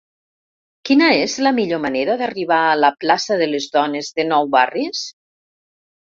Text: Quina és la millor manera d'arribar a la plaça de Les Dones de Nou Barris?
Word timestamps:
Quina 0.89 1.09
és 1.25 1.33
la 1.47 1.51
millor 1.57 1.81
manera 1.83 2.15
d'arribar 2.21 2.57
a 2.69 2.79
la 2.83 2.89
plaça 3.05 3.37
de 3.41 3.49
Les 3.51 3.67
Dones 3.75 4.09
de 4.21 4.25
Nou 4.31 4.49
Barris? 4.57 5.03